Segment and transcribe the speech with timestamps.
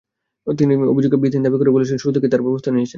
[0.43, 2.89] তবে তিনি অভিযোগকে ভিত্তিহীন দাবি করে বলেছেন, শুরু থেকেই তাঁরা ব্যবস্থা নিয়েছেন।